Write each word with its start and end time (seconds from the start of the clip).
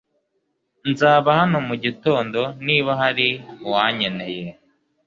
Nzaba 0.89 1.29
hano 1.39 1.57
mugitondo 1.67 2.41
niba 2.65 2.91
hari 3.01 3.27
uwankeneye. 3.65 4.45